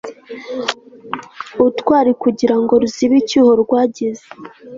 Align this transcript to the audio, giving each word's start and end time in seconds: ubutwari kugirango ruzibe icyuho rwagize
ubutwari 1.59 2.11
kugirango 2.23 2.71
ruzibe 2.81 3.15
icyuho 3.21 3.51
rwagize 3.63 4.25